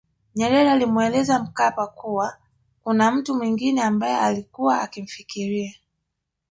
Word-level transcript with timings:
Nyerere 0.35 0.71
alimweleza 0.71 1.39
Mkapa 1.43 1.87
kuwa 1.87 2.37
kuna 2.83 3.11
mtu 3.11 3.35
mwengine 3.35 3.81
ambaye 3.83 4.17
ailikuwa 4.17 4.81
akimfikiria 4.81 5.73